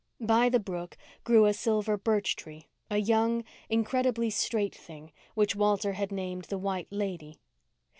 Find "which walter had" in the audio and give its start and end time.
5.35-6.11